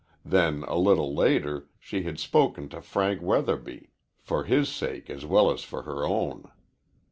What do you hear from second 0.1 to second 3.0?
Then, a little later, she had spoken to